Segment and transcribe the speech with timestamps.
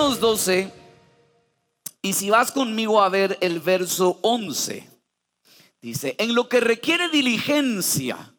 [0.00, 0.72] Romanos 12,
[2.00, 4.88] y si vas conmigo a ver el verso 11,
[5.82, 8.34] dice, en lo que requiere diligencia,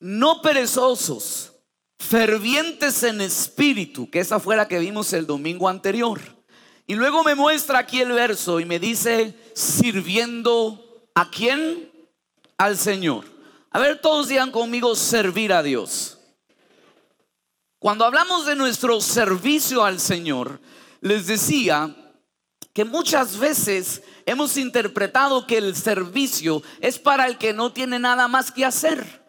[0.00, 1.52] no perezosos,
[1.98, 6.22] fervientes en espíritu, que esa fue la que vimos el domingo anterior.
[6.86, 11.92] Y luego me muestra aquí el verso y me dice, sirviendo a quién?
[12.56, 13.26] Al Señor.
[13.70, 16.15] A ver, todos digan conmigo, servir a Dios.
[17.78, 20.60] Cuando hablamos de nuestro servicio al Señor,
[21.02, 21.94] les decía
[22.72, 28.28] que muchas veces hemos interpretado que el servicio es para el que no tiene nada
[28.28, 29.26] más que hacer.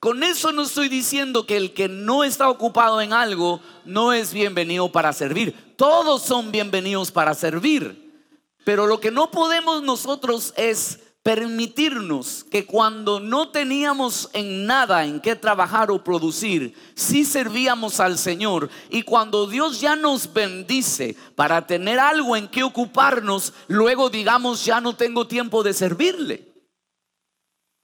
[0.00, 4.34] Con eso no estoy diciendo que el que no está ocupado en algo no es
[4.34, 5.74] bienvenido para servir.
[5.76, 8.12] Todos son bienvenidos para servir.
[8.64, 15.20] Pero lo que no podemos nosotros es permitirnos que cuando no teníamos en nada en
[15.20, 18.68] qué trabajar o producir, sí servíamos al Señor.
[18.90, 24.82] Y cuando Dios ya nos bendice para tener algo en qué ocuparnos, luego digamos, ya
[24.82, 26.52] no tengo tiempo de servirle.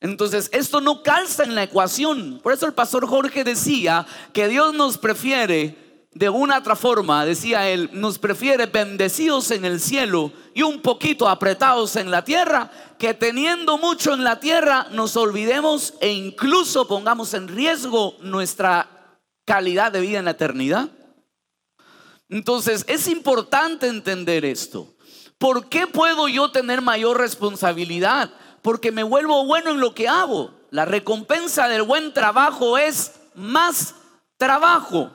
[0.00, 2.41] Entonces, esto no calza en la ecuación.
[2.42, 7.69] Por eso el pastor Jorge decía que Dios nos prefiere de una otra forma, decía
[7.69, 13.14] él, nos prefiere bendecidos en el cielo y un poquito apretados en la tierra, que
[13.14, 20.00] teniendo mucho en la tierra nos olvidemos e incluso pongamos en riesgo nuestra calidad de
[20.00, 20.89] vida en la eternidad.
[22.28, 24.95] Entonces, es importante entender esto.
[25.39, 28.30] ¿Por qué puedo yo tener mayor responsabilidad?
[28.62, 30.52] porque me vuelvo bueno en lo que hago.
[30.70, 33.95] La recompensa del buen trabajo es más
[34.36, 35.11] trabajo.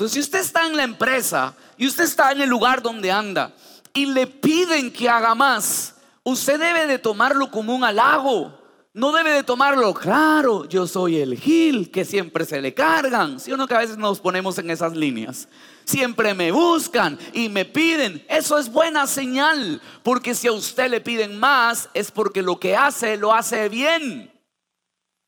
[0.00, 3.52] Entonces, si usted está en la empresa y usted está en el lugar donde anda
[3.92, 8.58] y le piden que haga más, usted debe de tomarlo como un halago.
[8.94, 13.38] No debe de tomarlo, claro, yo soy el Gil, que siempre se le cargan.
[13.38, 15.48] Si ¿Sí que a veces nos ponemos en esas líneas
[15.84, 18.24] siempre me buscan y me piden.
[18.28, 22.74] Eso es buena señal, porque si a usted le piden más es porque lo que
[22.74, 24.32] hace lo hace bien.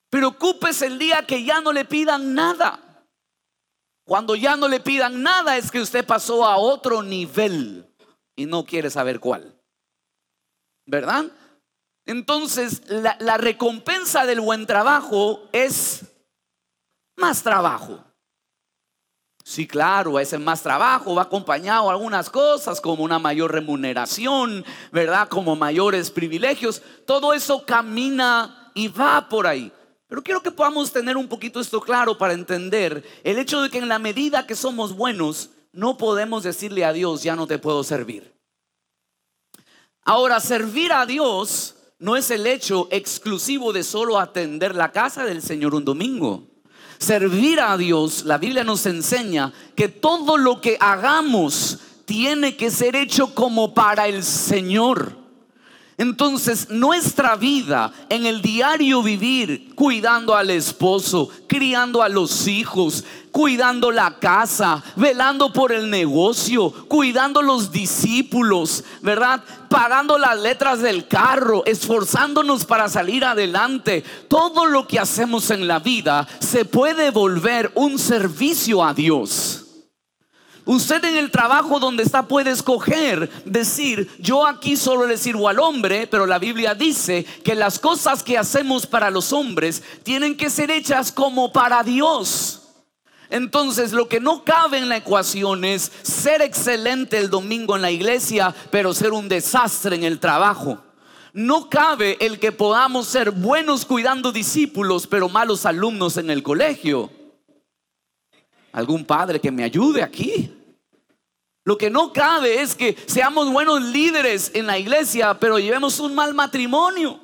[0.09, 2.92] Pero ocúpese el día que ya no le pidan nada.
[4.13, 7.91] Cuando ya no le pidan nada es que usted pasó a otro nivel
[8.37, 9.59] y no quiere saber cuál.
[10.85, 11.25] ¿Verdad?
[12.05, 16.05] Entonces, la, recompensa del buen trabajo es
[17.17, 18.05] más trabajo.
[19.45, 25.27] Sí, claro, ese más trabajo, va acompañado algunas cosas como una mayor remuneración, ¿verdad?
[25.27, 26.83] Como mayores privilegios.
[27.07, 29.73] Todo eso camina y va por ahí.
[30.13, 33.79] Pero quiero que podamos tener un poquito esto claro para entender el hecho de que
[33.79, 37.83] en la medida que somos buenos, no podemos decirle a Dios, ya no te puedo
[37.83, 38.31] servir.
[40.05, 45.41] Ahora, servir a Dios no es el hecho exclusivo de solo atender la casa del
[45.41, 46.47] Señor un domingo
[46.99, 52.97] servir a Dios, la Biblia nos enseña que todo lo que hagamos tiene que ser
[52.97, 55.22] hecho como para el Señor.
[56.03, 63.93] Entonces, nuestra vida en el diario vivir, cuidando al esposo, criando a los hijos, cuidando
[63.93, 69.45] la casa, velando por el negocio, cuidando los discípulos, ¿verdad?
[69.69, 74.03] Pagando las letras del carro, esforzándonos para salir adelante.
[74.27, 79.62] Todo lo que hacemos en la vida se puede volver un servicio a Dios.
[80.65, 85.59] Usted en el trabajo donde está puede escoger decir, yo aquí solo le sirvo al
[85.59, 90.51] hombre, pero la Biblia dice que las cosas que hacemos para los hombres tienen que
[90.51, 92.61] ser hechas como para Dios.
[93.29, 97.91] Entonces lo que no cabe en la ecuación es ser excelente el domingo en la
[97.91, 100.79] iglesia, pero ser un desastre en el trabajo.
[101.33, 107.11] No cabe el que podamos ser buenos cuidando discípulos, pero malos alumnos en el colegio
[108.73, 110.53] algún padre que me ayude aquí.
[111.65, 116.15] Lo que no cabe es que seamos buenos líderes en la iglesia, pero llevemos un
[116.15, 117.21] mal matrimonio.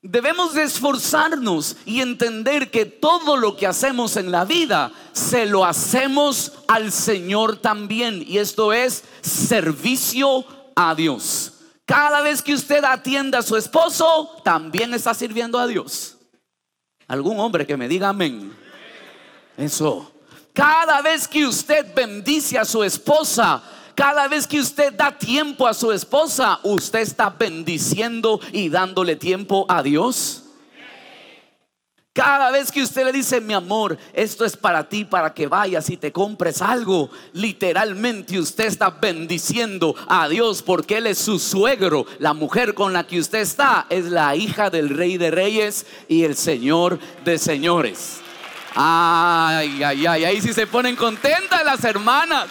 [0.00, 5.64] Debemos de esforzarnos y entender que todo lo que hacemos en la vida se lo
[5.64, 8.24] hacemos al Señor también.
[8.24, 10.44] Y esto es servicio
[10.76, 11.54] a Dios.
[11.84, 16.16] Cada vez que usted atienda a su esposo, también está sirviendo a Dios.
[17.08, 18.54] Algún hombre que me diga amén.
[19.56, 20.12] Eso.
[20.58, 23.62] Cada vez que usted bendice a su esposa,
[23.94, 29.66] cada vez que usted da tiempo a su esposa, usted está bendiciendo y dándole tiempo
[29.68, 30.42] a Dios.
[32.12, 35.90] Cada vez que usted le dice, mi amor, esto es para ti, para que vayas
[35.90, 42.04] y te compres algo, literalmente usted está bendiciendo a Dios porque Él es su suegro.
[42.18, 46.24] La mujer con la que usted está es la hija del rey de reyes y
[46.24, 48.22] el señor de señores.
[48.80, 52.48] Ay, ay, ay, ahí sí se ponen contentas las hermanas.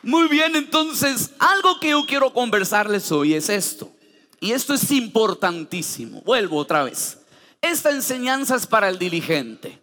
[0.00, 3.92] Muy bien, entonces, algo que yo quiero conversarles hoy es esto.
[4.38, 6.22] Y esto es importantísimo.
[6.22, 7.18] Vuelvo otra vez.
[7.60, 9.82] Esta enseñanza es para el diligente.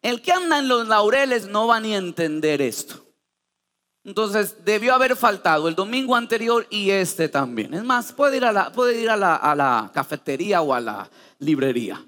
[0.00, 3.03] El que anda en los laureles no va ni a entender esto.
[4.04, 7.72] Entonces debió haber faltado el domingo anterior y este también.
[7.72, 10.80] Es más, puede ir a la, puede ir a la, a la cafetería o a
[10.80, 11.08] la
[11.38, 12.04] librería.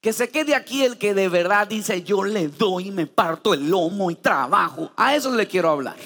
[0.00, 3.68] Que se quede aquí el que de verdad dice yo le doy, me parto el
[3.68, 4.92] lomo y trabajo.
[4.96, 5.96] A eso le quiero hablar.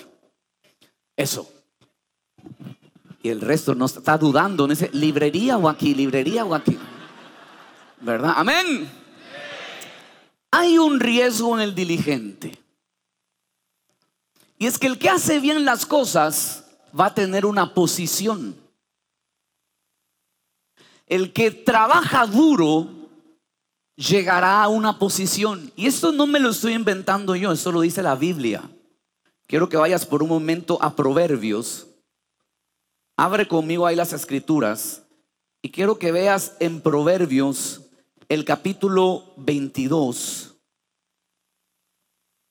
[1.15, 1.50] Eso.
[3.23, 6.79] Y el resto no está dudando en ese librería o aquí, librería o aquí.
[8.00, 8.35] ¿Verdad?
[8.37, 8.88] Amén.
[10.50, 12.65] Hay un riesgo en el diligente.
[14.58, 16.64] Y es que el que hace bien las cosas
[16.99, 18.56] va a tener una posición.
[21.06, 22.88] El que trabaja duro
[23.97, 25.73] llegará a una posición.
[25.76, 28.69] Y esto no me lo estoy inventando yo, esto lo dice la Biblia.
[29.47, 31.87] Quiero que vayas por un momento a Proverbios.
[33.17, 35.02] Abre conmigo ahí las escrituras.
[35.62, 37.82] Y quiero que veas en Proverbios
[38.29, 40.56] el capítulo 22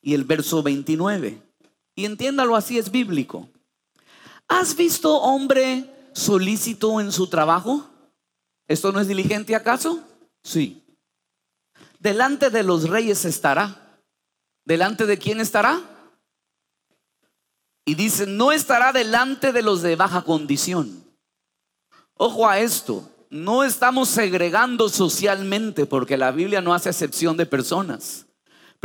[0.01, 1.44] y el verso 29.
[1.95, 3.49] Y entiéndalo así, es bíblico.
[4.47, 7.89] ¿Has visto hombre solícito en su trabajo?
[8.67, 10.03] ¿Esto no es diligente acaso?
[10.43, 10.83] Sí.
[11.99, 14.01] Delante de los reyes estará.
[14.65, 15.81] ¿Delante de quién estará?
[17.85, 21.05] Y dice, no estará delante de los de baja condición.
[22.15, 28.24] Ojo a esto, no estamos segregando socialmente porque la Biblia no hace excepción de personas.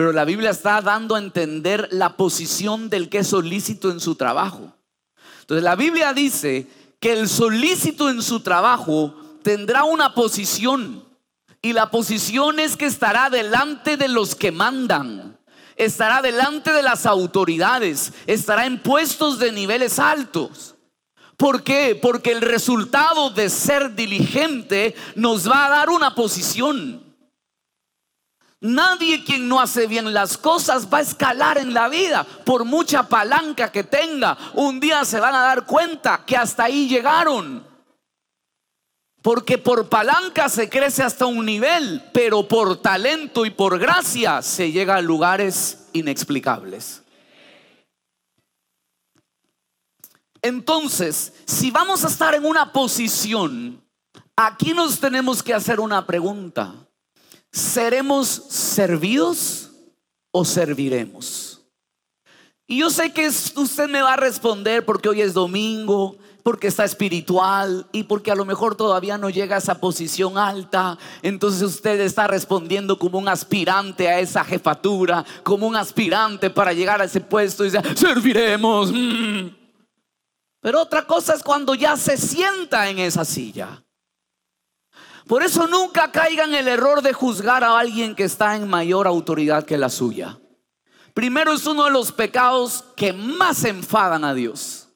[0.00, 4.14] Pero la Biblia está dando a entender la posición del que es solícito en su
[4.14, 4.72] trabajo.
[5.42, 6.66] Entonces la Biblia dice
[6.98, 11.04] que el solícito en su trabajo tendrá una posición.
[11.60, 15.38] Y la posición es que estará delante de los que mandan.
[15.76, 18.14] Estará delante de las autoridades.
[18.26, 20.76] Estará en puestos de niveles altos.
[21.36, 21.94] ¿Por qué?
[22.00, 27.09] Porque el resultado de ser diligente nos va a dar una posición.
[28.62, 33.08] Nadie quien no hace bien las cosas va a escalar en la vida, por mucha
[33.08, 34.36] palanca que tenga.
[34.54, 37.66] Un día se van a dar cuenta que hasta ahí llegaron.
[39.22, 44.70] Porque por palanca se crece hasta un nivel, pero por talento y por gracia se
[44.70, 47.02] llega a lugares inexplicables.
[50.42, 53.82] Entonces, si vamos a estar en una posición,
[54.36, 56.74] aquí nos tenemos que hacer una pregunta.
[57.52, 59.70] ¿Seremos servidos
[60.30, 61.60] o serviremos?
[62.66, 66.84] Y yo sé que usted me va a responder porque hoy es domingo, porque está
[66.84, 70.96] espiritual y porque a lo mejor todavía no llega a esa posición alta.
[71.22, 77.02] Entonces usted está respondiendo como un aspirante a esa jefatura, como un aspirante para llegar
[77.02, 78.92] a ese puesto y dice, serviremos.
[78.92, 79.48] Mm.
[80.60, 83.82] Pero otra cosa es cuando ya se sienta en esa silla.
[85.30, 89.06] Por eso nunca caigan en el error de juzgar a alguien que está en mayor
[89.06, 90.40] autoridad que la suya.
[91.14, 94.88] Primero es uno de los pecados que más enfadan a Dios.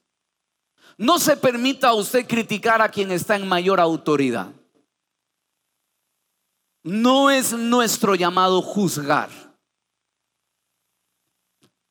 [0.99, 4.49] No se permita a usted criticar a quien está en mayor autoridad.
[6.83, 9.31] No es nuestro llamado juzgar.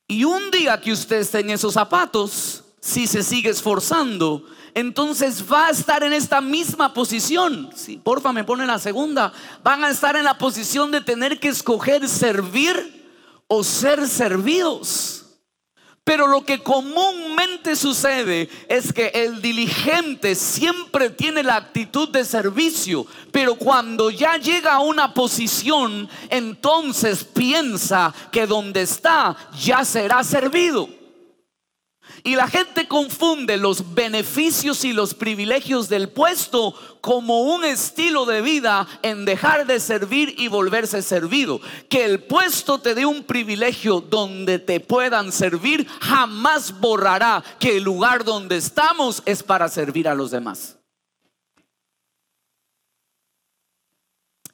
[0.06, 4.46] Y un día que usted esté en esos zapatos, si se sigue esforzando,
[4.76, 7.70] entonces va a estar en esta misma posición.
[7.76, 9.32] Si porfa me pone la segunda.
[9.64, 13.04] Van a estar en la posición de tener que escoger servir
[13.48, 15.24] o ser servidos.
[16.04, 23.08] Pero lo que comúnmente sucede es que el diligente siempre tiene la actitud de servicio,
[23.32, 30.90] pero cuando ya llega a una posición, entonces piensa que donde está ya será servido.
[32.26, 38.42] Y la gente confunde los beneficios y los privilegios del puesto como un estilo de
[38.42, 41.60] vida en dejar de servir y volverse servido.
[41.90, 47.84] Que el puesto te dé un privilegio donde te puedan servir jamás borrará que el
[47.84, 50.78] lugar donde estamos es para servir a los demás.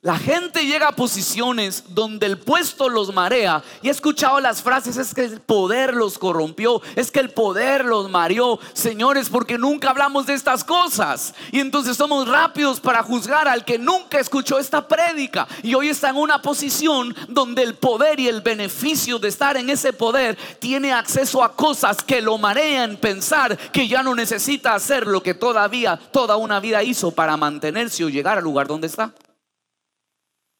[0.01, 3.61] La gente llega a posiciones donde el puesto los marea.
[3.81, 7.83] Y he escuchado las frases, es que el poder los corrompió, es que el poder
[7.83, 8.61] los mareó.
[8.71, 11.33] Señores, porque nunca hablamos de estas cosas.
[11.51, 15.49] Y entonces somos rápidos para juzgar al que nunca escuchó esta prédica.
[15.63, 19.69] Y hoy está en una posición donde el poder y el beneficio de estar en
[19.69, 25.07] ese poder tiene acceso a cosas que lo marean pensar que ya no necesita hacer
[25.07, 29.11] lo que todavía toda una vida hizo para mantenerse o llegar al lugar donde está.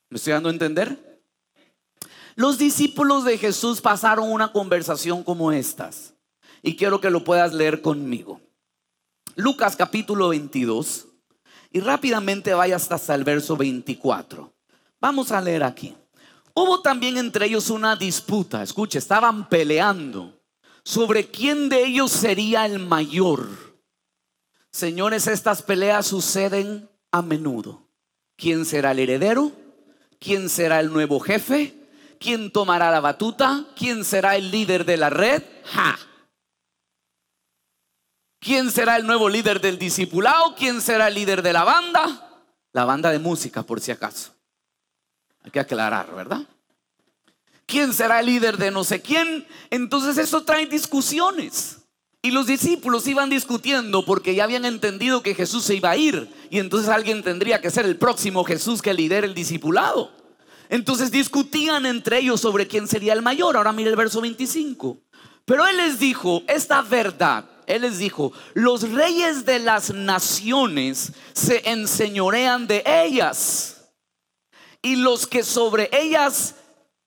[0.10, 1.22] ¿Me estoy dando a entender?
[2.36, 6.13] Los discípulos de Jesús pasaron una conversación como estas.
[6.62, 8.42] y quiero que lo puedas leer conmigo.
[9.36, 11.08] Lucas capítulo 22
[11.72, 14.54] y rápidamente vaya hasta el verso 24.
[15.00, 15.96] Vamos a leer aquí.
[16.54, 20.42] Hubo también entre ellos una disputa, escuche, estaban peleando
[20.84, 23.48] sobre quién de ellos sería el mayor.
[24.72, 27.88] Señores, estas peleas suceden a menudo.
[28.36, 29.51] ¿Quién será el heredero?
[30.19, 31.75] ¿Quién será el nuevo jefe?
[32.19, 33.65] ¿Quién tomará la batuta?
[33.75, 35.41] ¿Quién será el líder de la red?
[38.39, 40.55] ¿Quién será el nuevo líder del discipulado?
[40.55, 42.43] ¿Quién será el líder de la banda?
[42.73, 44.33] La banda de música, por si acaso.
[45.43, 46.41] Hay que aclarar, ¿verdad?
[47.65, 49.47] ¿Quién será el líder de no sé quién?
[49.69, 51.78] Entonces eso trae discusiones.
[52.21, 56.29] Y los discípulos iban discutiendo porque ya habían entendido que Jesús se iba a ir.
[56.49, 60.11] Y entonces alguien tendría que ser el próximo Jesús que lidere el discipulado.
[60.67, 63.55] Entonces discutían entre ellos sobre quién sería el mayor.
[63.55, 64.97] Ahora mire el verso 25.
[65.45, 67.45] Pero él les dijo esta verdad.
[67.65, 73.79] Él les dijo, los reyes de las naciones se enseñorean de ellas
[74.81, 76.55] y los que sobre ellas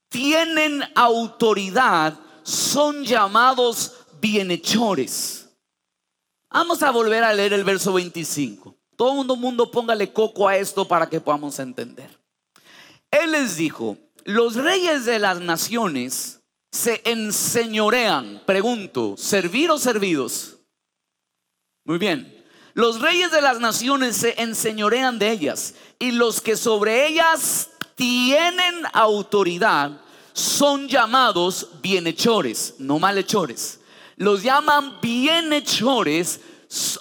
[0.09, 5.51] tienen autoridad son llamados bienhechores.
[6.49, 8.77] Vamos a volver a leer el verso 25.
[8.97, 12.09] Todo el mundo póngale coco a esto para que podamos entender.
[13.11, 18.43] Él les dijo, los reyes de las naciones se enseñorean.
[18.47, 20.59] Pregunto, ¿servir o servidos?
[21.85, 22.45] Muy bien.
[22.75, 28.85] Los reyes de las naciones se enseñorean de ellas y los que sobre ellas tienen
[28.93, 30.01] autoridad
[30.33, 33.81] son llamados bienhechores, no malhechores.
[34.23, 36.41] Los llaman bienhechores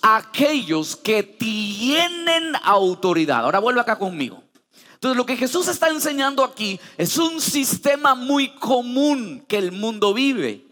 [0.01, 3.45] aquellos que tienen autoridad.
[3.45, 4.41] Ahora vuelve acá conmigo.
[4.95, 10.15] Entonces lo que Jesús está enseñando aquí es un sistema muy común que el mundo
[10.15, 10.65] vive.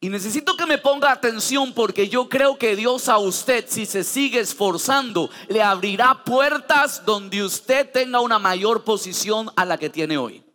[0.00, 4.04] Y necesito que me ponga atención porque yo creo que Dios a usted, si se
[4.04, 10.16] sigue esforzando, le abrirá puertas donde usted tenga una mayor posición a la que tiene
[10.16, 10.45] hoy.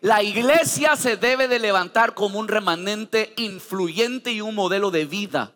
[0.00, 5.52] La iglesia se debe de levantar como un remanente influyente y un modelo de vida.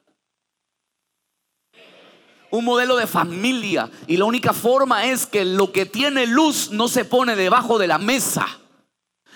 [2.50, 3.90] Un modelo de familia.
[4.06, 7.86] Y la única forma es que lo que tiene luz no se pone debajo de
[7.86, 8.46] la mesa.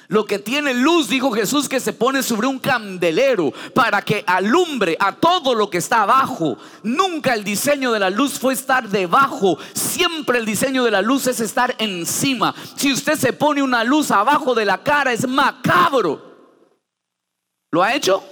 [0.09, 4.97] Lo que tiene luz, dijo Jesús, que se pone sobre un candelero para que alumbre
[4.99, 6.57] a todo lo que está abajo.
[6.83, 9.59] Nunca el diseño de la luz fue estar debajo.
[9.75, 12.55] Siempre el diseño de la luz es estar encima.
[12.75, 16.23] Si usted se pone una luz abajo de la cara, es macabro.
[17.71, 18.25] ¿Lo ha hecho?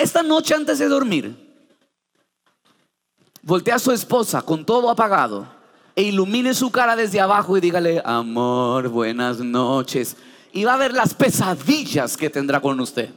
[0.00, 1.36] Esta noche antes de dormir,
[3.42, 5.57] voltea a su esposa con todo apagado
[5.98, 10.16] e ilumine su cara desde abajo y dígale, amor, buenas noches.
[10.52, 13.10] Y va a ver las pesadillas que tendrá con usted.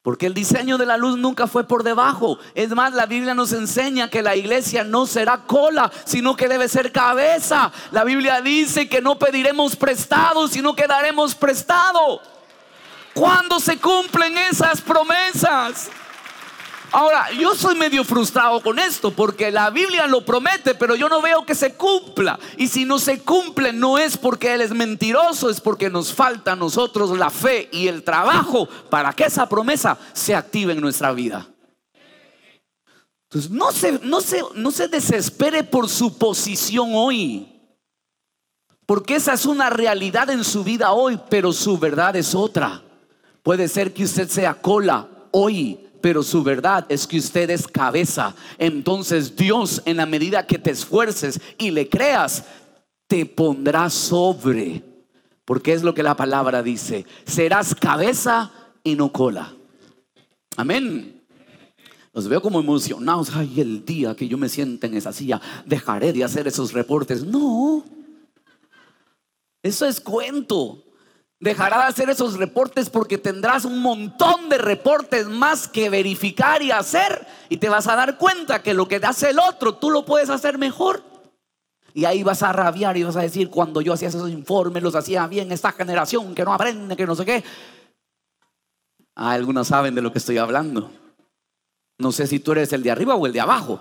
[0.00, 2.38] Porque el diseño de la luz nunca fue por debajo.
[2.54, 6.70] Es más, la Biblia nos enseña que la iglesia no será cola, sino que debe
[6.70, 7.70] ser cabeza.
[7.90, 12.22] La Biblia dice que no pediremos prestado, sino que daremos prestado.
[13.12, 15.90] ¿Cuándo se cumplen esas promesas?
[16.92, 21.22] Ahora, yo soy medio frustrado con esto porque la Biblia lo promete, pero yo no
[21.22, 22.38] veo que se cumpla.
[22.58, 26.52] Y si no se cumple, no es porque Él es mentiroso, es porque nos falta
[26.52, 31.12] a nosotros la fe y el trabajo para que esa promesa se active en nuestra
[31.12, 31.48] vida.
[33.24, 37.48] Entonces, no se, no se, no se desespere por su posición hoy.
[38.84, 42.82] Porque esa es una realidad en su vida hoy, pero su verdad es otra.
[43.42, 48.34] Puede ser que usted sea cola hoy, pero su verdad es que usted es cabeza.
[48.58, 52.44] Entonces Dios, en la medida que te esfuerces y le creas,
[53.06, 54.82] te pondrá sobre.
[55.44, 57.06] Porque es lo que la palabra dice.
[57.24, 58.52] Serás cabeza
[58.84, 59.54] y no cola.
[60.56, 61.22] Amén.
[62.12, 63.30] Los veo como emocionados.
[63.34, 67.24] Ay, el día que yo me sienta en esa silla, dejaré de hacer esos reportes.
[67.24, 67.84] No.
[69.62, 70.84] Eso es cuento.
[71.42, 76.70] Dejará de hacer esos reportes porque tendrás un montón de reportes más que verificar y
[76.70, 77.26] hacer.
[77.48, 80.30] Y te vas a dar cuenta que lo que hace el otro, tú lo puedes
[80.30, 81.02] hacer mejor.
[81.94, 84.94] Y ahí vas a rabiar y vas a decir, cuando yo hacía esos informes, los
[84.94, 87.42] hacía bien esta generación que no aprende, que no sé qué.
[89.16, 90.92] Ah, algunos saben de lo que estoy hablando.
[91.98, 93.80] No sé si tú eres el de arriba o el de abajo.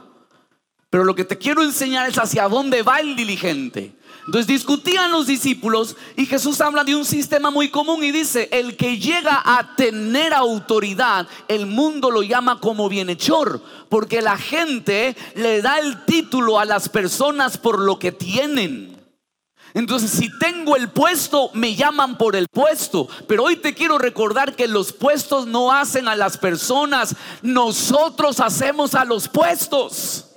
[0.89, 3.95] Pero lo que te quiero enseñar es hacia dónde va el diligente.
[4.25, 8.77] Entonces discutían los discípulos y Jesús habla de un sistema muy común y dice, el
[8.77, 15.61] que llega a tener autoridad, el mundo lo llama como bienhechor, porque la gente le
[15.61, 19.01] da el título a las personas por lo que tienen.
[19.73, 23.07] Entonces, si tengo el puesto, me llaman por el puesto.
[23.27, 28.95] Pero hoy te quiero recordar que los puestos no hacen a las personas, nosotros hacemos
[28.95, 30.30] a los puestos.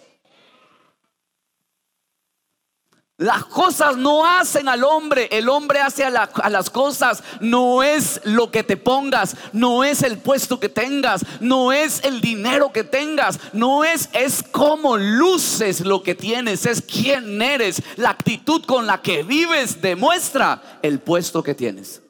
[3.16, 7.22] Las cosas no hacen al hombre, el hombre hace a, las cosas.
[7.40, 12.20] No es lo que te pongas, no es el puesto que tengas, no es el
[12.20, 17.80] dinero que tengas, no es, es cómo luces lo que tienes, es quién eres.
[17.96, 22.02] La actitud con la que vives demuestra el puesto que tienes.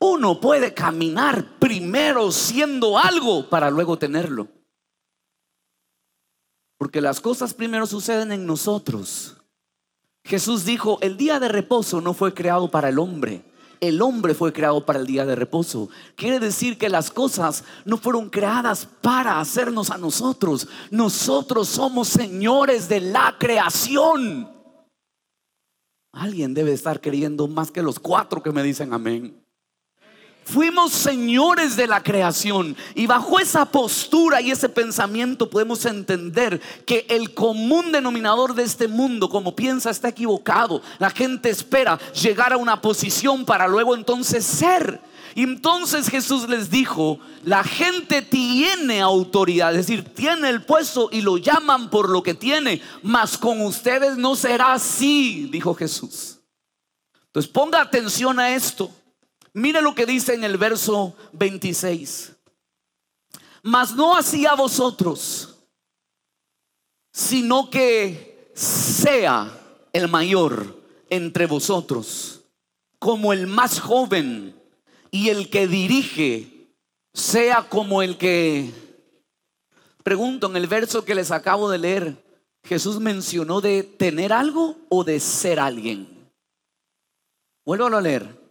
[0.00, 4.57] Uno puede caminar primero siendo algo para luego tenerlo.
[6.78, 9.36] Porque las cosas primero suceden en nosotros.
[10.24, 13.44] Jesús dijo, el día de reposo no fue creado para el hombre,
[13.80, 15.88] el hombre fue creado para el día de reposo.
[16.16, 20.68] Quiere decir que las cosas no fueron creadas para hacernos a nosotros.
[20.90, 24.50] Nosotros somos señores de la creación.
[26.12, 29.44] Alguien debe estar queriendo más que los cuatro que me dicen amén.
[30.50, 37.04] Fuimos señores de la creación y bajo esa postura y ese pensamiento podemos entender que
[37.10, 40.80] el común denominador de este mundo, como piensa, está equivocado.
[40.98, 45.02] La gente espera llegar a una posición para luego entonces ser.
[45.34, 51.36] Entonces Jesús les dijo, la gente tiene autoridad, es decir, tiene el puesto y lo
[51.36, 56.38] llaman por lo que tiene, mas con ustedes no será así, dijo Jesús.
[57.26, 58.90] Entonces ponga atención a esto.
[59.58, 62.32] Mire lo que dice en el verso 26.
[63.64, 65.56] Mas no así a vosotros,
[67.12, 69.50] sino que sea
[69.92, 72.40] el mayor entre vosotros,
[73.00, 74.54] como el más joven,
[75.10, 76.68] y el que dirige
[77.12, 78.72] sea como el que...
[80.04, 82.24] Pregunto, en el verso que les acabo de leer,
[82.62, 86.30] ¿Jesús mencionó de tener algo o de ser alguien?
[87.64, 88.47] Vuelvo a leer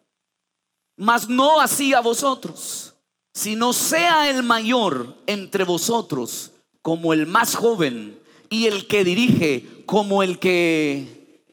[0.98, 2.96] mas no así a vosotros,
[3.34, 10.24] sino sea el mayor entre vosotros como el más joven y el que dirige como
[10.24, 11.44] el que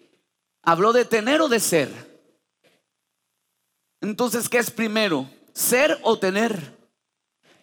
[0.62, 1.90] habló de tener o de ser.
[4.00, 5.28] Entonces, ¿qué es primero?
[5.52, 6.76] ¿Ser o tener?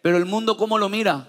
[0.01, 1.27] Pero el mundo, ¿cómo lo mira?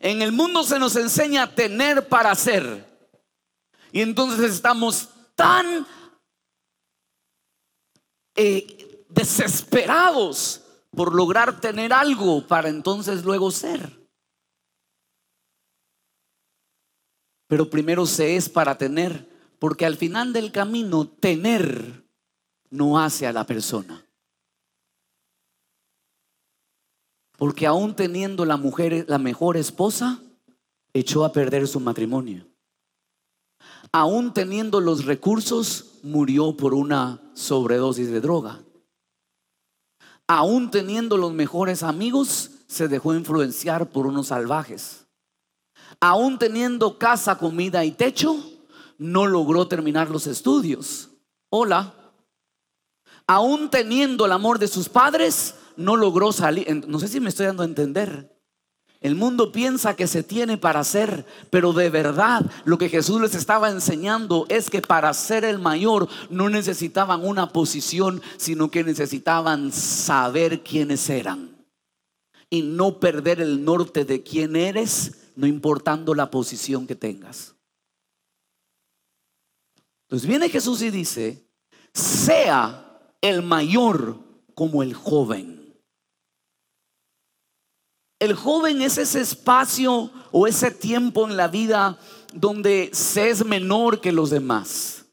[0.00, 2.86] En el mundo se nos enseña tener para ser.
[3.92, 5.86] Y entonces estamos tan
[8.36, 8.83] eh,
[9.14, 14.04] desesperados por lograr tener algo para entonces luego ser.
[17.46, 22.04] Pero primero se es para tener, porque al final del camino tener
[22.70, 24.06] no hace a la persona.
[27.36, 30.20] Porque aún teniendo la mujer la mejor esposa,
[30.92, 32.46] echó a perder su matrimonio.
[33.92, 38.64] Aún teniendo los recursos, murió por una sobredosis de droga
[40.26, 45.06] aún teniendo los mejores amigos, se dejó influenciar por unos salvajes.
[46.00, 48.36] Aún teniendo casa, comida y techo,
[48.98, 51.10] no logró terminar los estudios.
[51.50, 51.94] Hola.
[53.26, 56.84] Aún teniendo el amor de sus padres, no logró salir.
[56.86, 58.33] No sé si me estoy dando a entender.
[59.04, 63.34] El mundo piensa que se tiene para ser, pero de verdad lo que Jesús les
[63.34, 69.72] estaba enseñando es que para ser el mayor no necesitaban una posición, sino que necesitaban
[69.72, 71.54] saber quiénes eran
[72.48, 77.54] y no perder el norte de quién eres, no importando la posición que tengas.
[80.04, 81.46] Entonces viene Jesús y dice,
[81.92, 84.18] sea el mayor
[84.54, 85.63] como el joven.
[88.24, 91.98] El joven es ese espacio o ese tiempo en la vida
[92.32, 95.04] donde se es menor que los demás,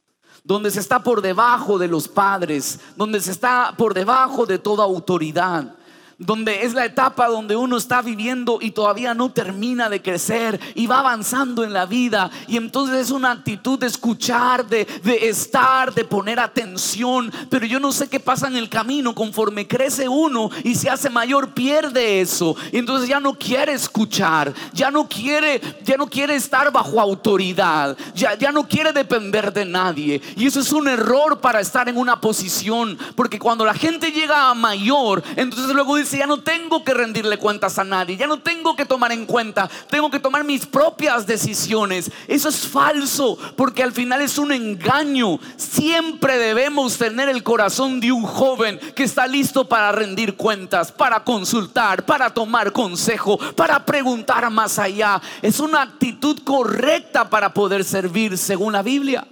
[0.46, 4.86] donde se está por debajo de los padres, donde se está por debajo de toda
[4.86, 5.76] autoridad
[6.22, 10.86] donde es la etapa donde uno está viviendo y todavía no termina de crecer y
[10.86, 12.30] va avanzando en la vida.
[12.48, 14.88] Y entonces es una actitud de escuchar, de,
[15.24, 17.34] estar, de poner atención.
[17.50, 19.16] Pero yo no sé qué pasa en el camino.
[19.16, 22.56] Conforme crece uno y se hace mayor, pierde eso.
[22.72, 27.98] Y entonces ya no quiere escuchar, ya no quiere, ya no quiere estar bajo autoridad,
[28.14, 30.22] ya, ya no quiere depender de nadie.
[30.36, 32.96] Y eso es un error para estar en una posición.
[33.16, 37.38] Porque cuando la gente llega a mayor, entonces luego dice, ya no tengo que rendirle
[37.38, 41.26] cuentas a nadie, ya no tengo que tomar en cuenta, tengo que tomar mis propias
[41.26, 42.12] decisiones.
[42.28, 45.40] Eso es falso, porque al final es un engaño.
[45.58, 51.24] Siempre debemos tener el corazón de un joven que está listo para rendir cuentas, para
[51.24, 55.22] consultar, para tomar consejo, para preguntar más allá.
[55.42, 59.28] Es una actitud correcta para poder servir según la Biblia.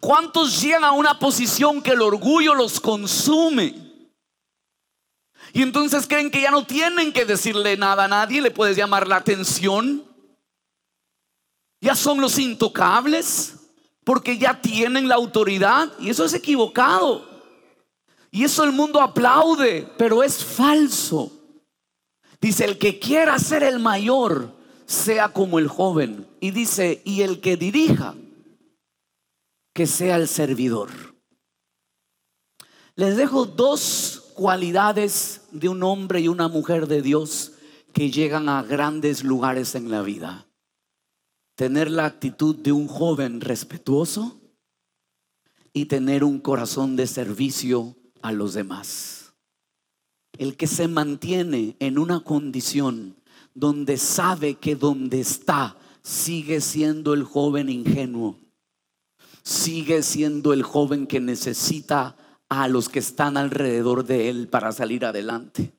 [0.00, 3.87] ¿Cuántos llegan a una posición que el orgullo los consume?
[5.52, 9.08] Y entonces creen que ya no tienen que decirle nada a nadie, le puedes llamar
[9.08, 10.04] la atención.
[11.80, 13.54] Ya son los intocables
[14.04, 17.28] porque ya tienen la autoridad y eso es equivocado.
[18.30, 21.32] Y eso el mundo aplaude, pero es falso.
[22.40, 24.54] Dice, el que quiera ser el mayor,
[24.86, 26.26] sea como el joven.
[26.40, 28.14] Y dice, y el que dirija,
[29.74, 30.90] que sea el servidor.
[32.94, 37.54] Les dejo dos cualidades de un hombre y una mujer de Dios
[37.92, 40.46] que llegan a grandes lugares en la vida.
[41.56, 44.40] Tener la actitud de un joven respetuoso
[45.72, 49.34] y tener un corazón de servicio a los demás.
[50.38, 53.16] El que se mantiene en una condición
[53.54, 58.38] donde sabe que donde está sigue siendo el joven ingenuo
[59.48, 62.16] sigue siendo el joven que necesita
[62.48, 65.72] a los que están alrededor de él para salir adelante.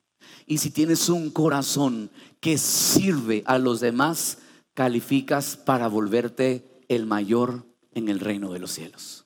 [0.46, 4.40] Y si tienes un corazón que sirve a los demás,
[4.74, 9.26] calificas para volverte el mayor en el reino de los cielos.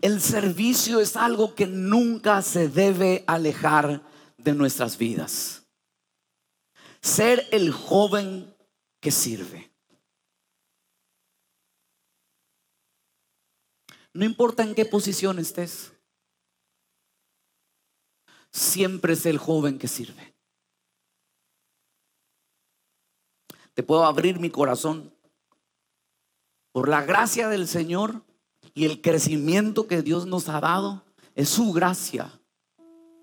[0.00, 4.02] El servicio es algo que nunca se debe alejar
[4.36, 5.61] de nuestras vidas.
[7.02, 8.54] Ser el joven
[9.00, 9.70] que sirve.
[14.14, 15.92] No importa en qué posición estés.
[18.50, 20.34] Siempre es el joven que sirve.
[23.74, 25.14] Te puedo abrir mi corazón.
[26.72, 28.22] Por la gracia del Señor,
[28.74, 32.40] y el crecimiento que Dios nos ha dado es su gracia.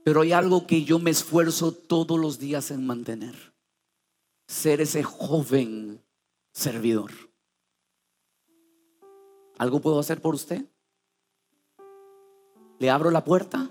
[0.03, 3.53] Pero hay algo que yo me esfuerzo todos los días en mantener.
[4.49, 6.03] Ser ese joven
[6.51, 7.11] servidor.
[9.59, 10.65] ¿Algo puedo hacer por usted?
[12.79, 13.69] ¿Le abro la puerta?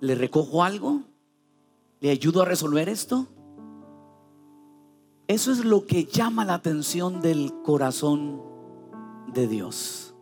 [0.00, 1.00] ¿Le recojo algo?
[2.00, 3.26] ¿Le ayudo a resolver esto?
[5.28, 8.42] Eso es lo que llama la atención del corazón
[9.32, 10.14] de Dios.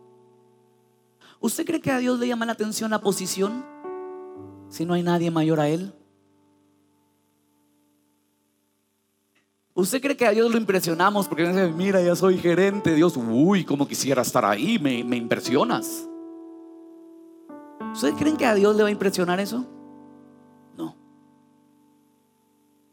[1.41, 3.65] ¿Usted cree que a Dios le llama la atención la posición
[4.69, 5.93] si no hay nadie mayor a Él?
[9.75, 12.93] ¿Usted cree que a Dios lo impresionamos porque dice, mira, ya soy gerente?
[12.93, 16.07] Dios, uy, como quisiera estar ahí, me, me impresionas.
[17.91, 19.65] ¿Ustedes creen que a Dios le va a impresionar eso?
[20.77, 20.95] No.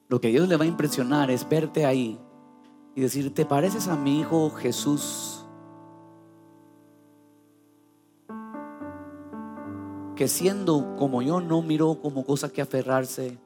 [0.09, 2.19] Lo que a Dios le va a impresionar es verte ahí
[2.95, 5.41] y decir, ¿te pareces a mi hijo Jesús?
[10.21, 13.39] que siendo como yo no miró como cosa que aferrarse,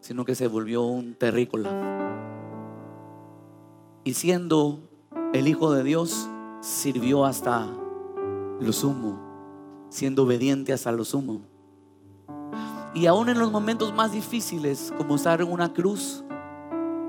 [0.00, 2.31] sino que se volvió un terrícola.
[4.04, 4.80] Y siendo
[5.32, 6.28] el Hijo de Dios,
[6.60, 7.68] sirvió hasta
[8.60, 9.18] lo sumo,
[9.90, 11.42] siendo obediente hasta lo sumo.
[12.94, 16.24] Y aún en los momentos más difíciles, como estar en una cruz,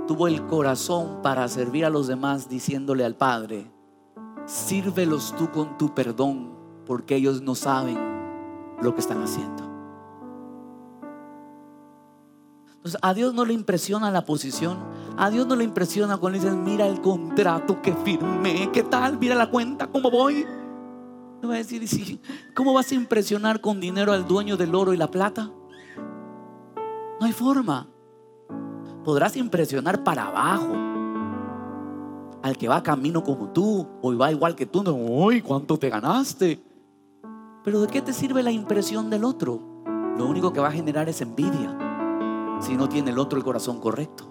[0.07, 3.71] tuvo el corazón para servir a los demás, diciéndole al Padre,
[4.45, 6.53] sírvelos tú con tu perdón,
[6.85, 7.97] porque ellos no saben
[8.81, 9.72] lo que están haciendo.
[12.83, 14.77] Entonces, a Dios no le impresiona la posición.
[15.15, 19.17] A Dios no le impresiona cuando le dicen, mira el contrato que firmé, ¿qué tal?
[19.17, 20.45] Mira la cuenta, ¿cómo voy?
[21.41, 22.19] No va a decir,
[22.53, 25.49] ¿cómo vas a impresionar con dinero al dueño del oro y la plata?
[27.21, 27.87] No hay forma.
[29.05, 30.73] Podrás impresionar para abajo
[32.41, 34.83] al que va camino como tú o va igual que tú.
[34.83, 36.61] No, uy, ¿cuánto te ganaste?
[37.63, 39.61] Pero ¿de qué te sirve la impresión del otro?
[40.17, 41.77] Lo único que va a generar es envidia
[42.63, 44.29] si no tiene el otro el corazón correcto.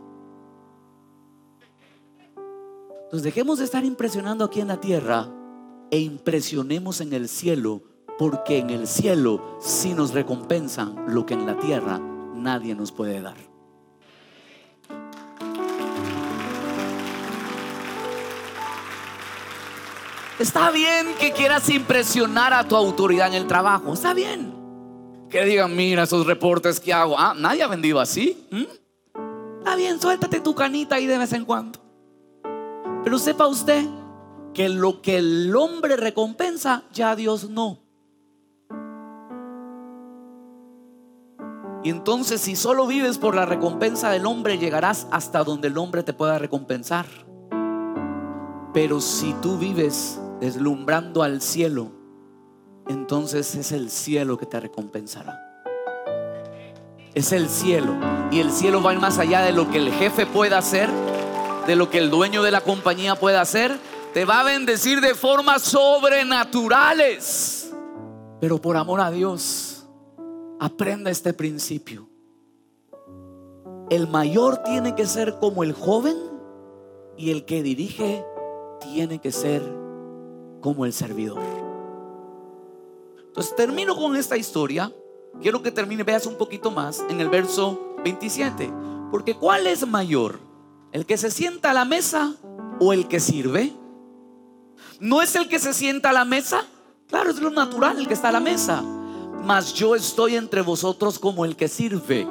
[3.05, 5.29] Entonces dejemos de estar impresionando aquí en la tierra
[5.90, 7.83] e impresionemos en el cielo,
[8.18, 13.21] porque en el cielo sí nos recompensan lo que en la tierra nadie nos puede
[13.21, 13.37] dar.
[20.38, 23.92] Está bien que quieras impresionar a tu autoridad en el trabajo.
[23.92, 24.62] Está bien.
[25.33, 27.18] Que digan, mira esos reportes que hago.
[27.18, 28.47] Ah, nadie ha vendido así.
[29.59, 31.79] Está bien, suéltate tu canita ahí de vez en cuando.
[33.03, 33.83] Pero sepa usted
[34.53, 37.79] que lo que el hombre recompensa, ya Dios no.
[41.83, 46.03] Y entonces si solo vives por la recompensa del hombre, llegarás hasta donde el hombre
[46.03, 47.07] te pueda recompensar.
[48.75, 52.02] Pero si tú vives deslumbrando al cielo,
[52.88, 55.38] entonces es el cielo que te recompensará.
[57.14, 57.95] Es el cielo.
[58.31, 60.88] Y el cielo va más allá de lo que el jefe pueda hacer,
[61.66, 63.79] de lo que el dueño de la compañía pueda hacer.
[64.14, 67.73] Te va a bendecir de formas sobrenaturales.
[68.40, 69.73] Pero por amor a Dios
[70.62, 72.09] Aprenda este principio.
[73.90, 76.16] El mayor tiene que ser como el joven
[77.16, 78.25] y el que dirige
[78.81, 79.61] tiene que ser
[80.61, 81.62] como el servidor.
[83.33, 84.92] Entonces termino con esta historia.
[85.40, 88.73] Quiero que termine, veas un poquito más en el verso 27.
[89.11, 90.38] Porque ¿cuál es mayor?
[90.92, 92.37] ¿El que se sienta a la mesa
[92.79, 93.73] o el que sirve?
[95.01, 96.66] ¿No es el que se sienta a la mesa?
[97.09, 98.83] Claro, es lo natural el que está a la mesa
[99.42, 102.27] mas yo estoy entre vosotros como el que sirve.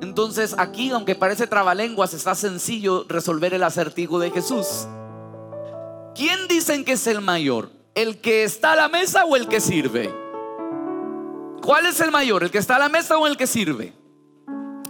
[0.00, 4.86] Entonces aquí, aunque parece trabalenguas, está sencillo resolver el acertijo de Jesús.
[6.14, 7.70] ¿Quién dicen que es el mayor?
[7.96, 10.14] ¿El que está a la mesa o el que sirve?
[11.62, 12.44] ¿Cuál es el mayor?
[12.44, 13.94] ¿El que está a la mesa o el que sirve?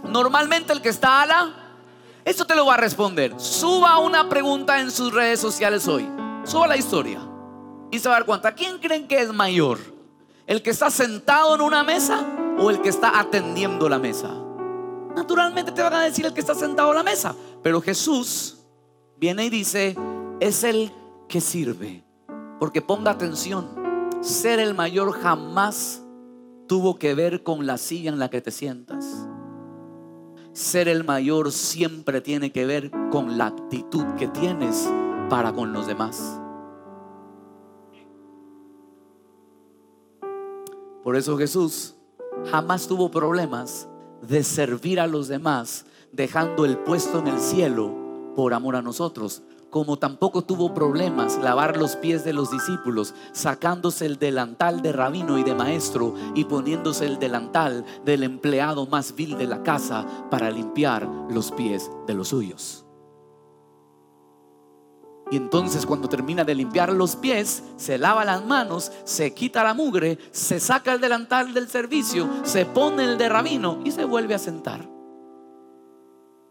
[0.03, 1.53] Normalmente el que está a la...
[2.25, 3.33] Esto te lo va a responder.
[3.39, 6.05] Suba una pregunta en sus redes sociales hoy.
[6.43, 7.21] Suba la historia.
[7.91, 8.53] Y se va a dar cuenta.
[8.53, 9.79] ¿Quién creen que es mayor?
[10.45, 12.25] ¿El que está sentado en una mesa
[12.59, 14.33] o el que está atendiendo la mesa?
[15.15, 17.33] Naturalmente te van a decir el que está sentado en la mesa.
[17.63, 18.57] Pero Jesús
[19.15, 19.95] viene y dice,
[20.41, 20.91] es el
[21.29, 22.06] que sirve.
[22.59, 23.67] Porque ponga atención,
[24.21, 26.03] ser el mayor jamás
[26.67, 29.27] tuvo que ver con la silla en la que te sientas.
[30.53, 34.89] Ser el mayor siempre tiene que ver con la actitud que tienes
[35.29, 36.41] para con los demás.
[41.03, 41.95] Por eso Jesús
[42.51, 43.87] jamás tuvo problemas
[44.21, 47.93] de servir a los demás, dejando el puesto en el cielo
[48.35, 49.43] por amor a nosotros.
[49.69, 55.37] Como tampoco tuvo problemas lavar los pies de los discípulos, sacándose el delantal de rabino
[55.37, 60.49] y de maestro y poniéndose el delantal del empleado más vil de la casa para
[60.49, 62.87] limpiar los pies de los suyos.
[65.29, 69.73] Y entonces cuando termina de limpiar los pies, se lava las manos, se quita la
[69.73, 74.35] mugre, se saca el delantal del servicio, se pone el de rabino y se vuelve
[74.35, 74.89] a sentar.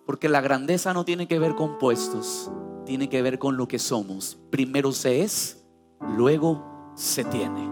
[0.04, 2.50] Porque la grandeza no tiene que ver con puestos,
[2.86, 4.38] tiene que ver con lo que somos.
[4.48, 5.62] Primero se es,
[6.16, 6.64] luego
[6.96, 7.68] se tiene.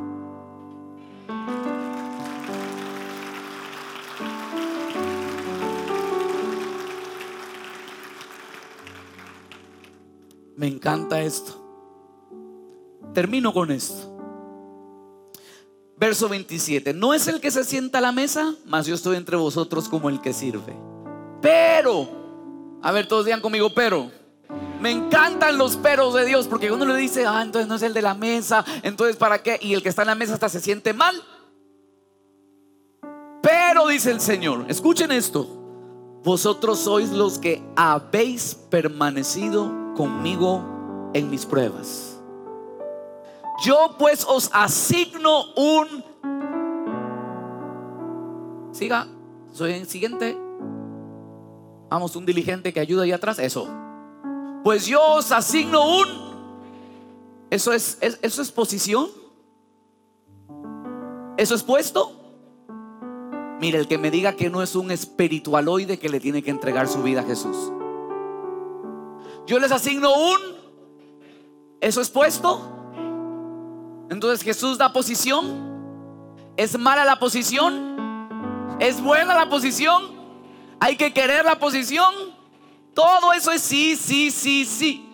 [10.56, 11.60] Me encanta esto.
[13.12, 14.10] Termino con esto.
[15.96, 16.92] Verso 27.
[16.92, 20.08] No es el que se sienta a la mesa, mas yo estoy entre vosotros como
[20.08, 20.74] el que sirve.
[21.40, 22.08] Pero,
[22.82, 24.23] a ver, todos digan conmigo, pero.
[24.80, 27.94] Me encantan los peros de Dios, porque uno le dice, ah, entonces no es el
[27.94, 29.58] de la mesa, entonces ¿para qué?
[29.60, 31.14] Y el que está en la mesa hasta se siente mal.
[33.42, 35.46] Pero, dice el Señor, escuchen esto,
[36.24, 42.18] vosotros sois los que habéis permanecido conmigo en mis pruebas.
[43.62, 46.04] Yo pues os asigno un...
[48.72, 49.06] Siga,
[49.52, 50.36] soy el siguiente.
[51.88, 53.38] Vamos, un diligente que ayuda ahí atrás.
[53.38, 53.68] Eso.
[54.64, 56.24] Pues yo os asigno un...
[57.50, 59.08] Eso es, eso es posición.
[61.36, 62.12] Eso es puesto.
[63.60, 66.88] Mire, el que me diga que no es un espiritualoide que le tiene que entregar
[66.88, 67.56] su vida a Jesús.
[69.46, 70.38] Yo les asigno un.
[71.80, 72.60] ¿Eso es puesto?
[74.08, 75.74] Entonces Jesús da posición.
[76.56, 78.78] ¿Es mala la posición?
[78.80, 80.02] ¿Es buena la posición?
[80.80, 82.14] ¿Hay que querer la posición?
[82.94, 85.10] Todo eso es sí, sí, sí, sí.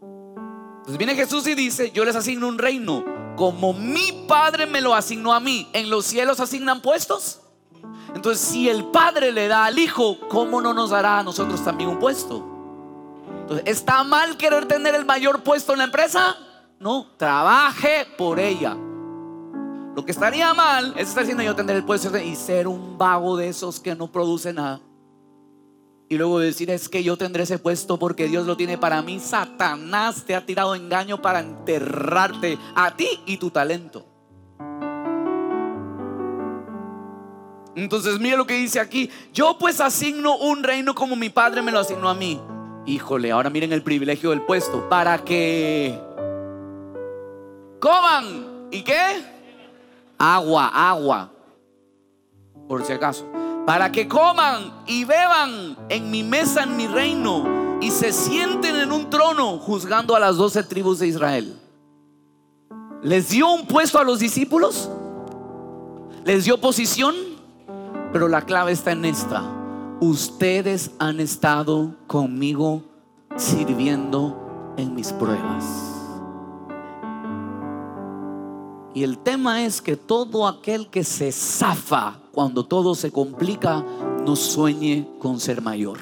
[0.00, 4.94] Entonces viene Jesús y dice, yo les asigno un reino como mi Padre me lo
[4.94, 5.68] asignó a mí.
[5.72, 7.40] ¿En los cielos asignan puestos?
[8.14, 11.90] Entonces si el Padre le da al Hijo, ¿cómo no nos dará a nosotros también
[11.90, 12.52] un puesto?
[13.64, 16.36] ¿está mal querer tener el mayor puesto en la empresa?
[16.80, 18.76] No, trabaje por ella.
[19.94, 23.36] Lo que estaría mal es estar diciendo yo tener el puesto y ser un vago
[23.36, 24.80] de esos que no produce nada.
[26.08, 29.18] Y luego decir es que yo tendré ese puesto porque Dios lo tiene para mí.
[29.18, 34.06] Satanás te ha tirado engaño para enterrarte a ti y tu talento.
[37.74, 39.10] Entonces mire lo que dice aquí.
[39.32, 42.40] Yo pues asigno un reino como mi padre me lo asignó a mí
[42.86, 44.88] Híjole, ahora miren el privilegio del puesto.
[44.88, 45.98] Para que
[47.80, 48.68] coman.
[48.70, 49.24] ¿Y qué?
[50.16, 51.32] Agua, agua.
[52.68, 53.26] Por si acaso.
[53.66, 57.78] Para que coman y beban en mi mesa, en mi reino.
[57.80, 61.58] Y se sienten en un trono juzgando a las doce tribus de Israel.
[63.02, 64.88] ¿Les dio un puesto a los discípulos?
[66.24, 67.14] ¿Les dio posición?
[68.12, 69.42] Pero la clave está en esta.
[70.00, 72.82] Ustedes han estado conmigo
[73.36, 75.64] sirviendo en mis pruebas.
[78.94, 83.82] Y el tema es que todo aquel que se zafa cuando todo se complica,
[84.26, 85.98] no sueñe con ser mayor.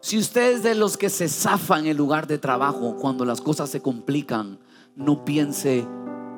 [0.00, 3.70] Si usted es de los que se zafan el lugar de trabajo cuando las cosas
[3.70, 4.58] se complican,
[4.96, 5.86] no piense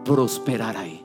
[0.04, 1.03] prosperar ahí.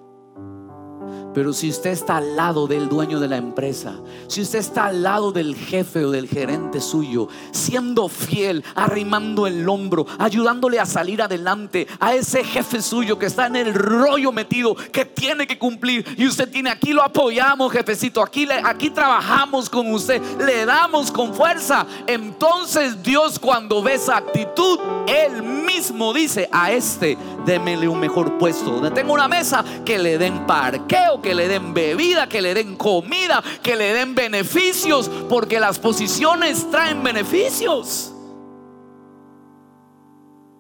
[1.34, 3.96] Pero si usted está al lado del dueño de la empresa,
[4.28, 9.68] si usted está al lado del jefe o del gerente suyo, siendo fiel, arrimando el
[9.70, 14.76] hombro, ayudándole a salir adelante a ese jefe suyo que está en el rollo metido,
[14.76, 19.92] que tiene que cumplir, y usted tiene aquí lo apoyamos, jefecito, aquí, aquí trabajamos con
[19.94, 21.86] usted, le damos con fuerza.
[22.08, 25.69] Entonces Dios cuando ve esa actitud, Él mismo
[26.14, 31.22] dice a este, démele un mejor puesto, donde tengo una mesa, que le den parqueo
[31.22, 36.70] que le den bebida, que le den comida, que le den beneficios, porque las posiciones
[36.70, 38.14] traen beneficios.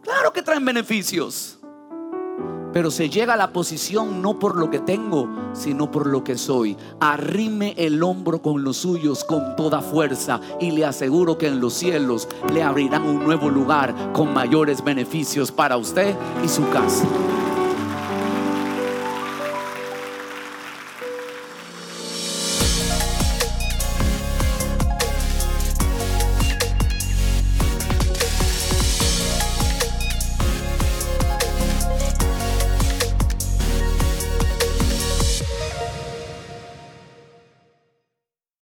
[0.01, 1.58] Claro que traen beneficios.
[2.73, 6.37] Pero se llega a la posición no por lo que tengo, sino por lo que
[6.37, 6.77] soy.
[6.99, 11.73] Arrime el hombro con los suyos con toda fuerza y le aseguro que en los
[11.73, 17.05] cielos le abrirán un nuevo lugar con mayores beneficios para usted y su casa.